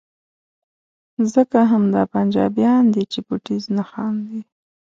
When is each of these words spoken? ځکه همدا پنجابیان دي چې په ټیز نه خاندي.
ځکه 1.33 1.59
همدا 1.71 2.01
پنجابیان 2.13 2.83
دي 2.93 3.03
چې 3.11 3.19
په 3.27 3.33
ټیز 3.45 3.63
نه 3.77 3.83
خاندي. 3.91 4.41